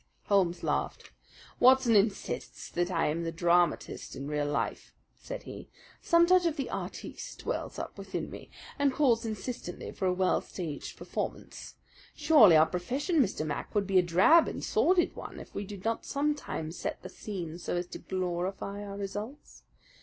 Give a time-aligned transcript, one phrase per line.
[0.29, 1.11] Holmes laughed.
[1.59, 5.69] "Watson insists that I am the dramatist in real life," said he.
[6.01, 10.41] "Some touch of the artist wells up within me, and calls insistently for a well
[10.41, 11.75] staged performance.
[12.15, 13.45] Surely our profession, Mr.
[13.45, 17.07] Mac, would be a drab and sordid one if we did not sometimes set the
[17.09, 19.61] scene so as to glorify our results.